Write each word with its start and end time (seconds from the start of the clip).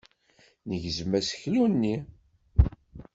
Negzem 0.67 1.11
aseklu-nni. 1.19 1.95